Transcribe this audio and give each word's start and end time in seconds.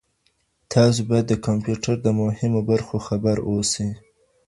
تاسو 0.73 0.99
باید 1.09 1.25
د 1.29 1.33
کمپیوټر 1.45 1.95
د 2.01 2.07
مهمو 2.21 2.61
برخو 2.71 2.95
خبر 3.07 3.35
اوسئ. 3.49 3.89